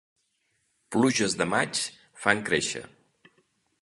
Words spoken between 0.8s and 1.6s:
Pluges de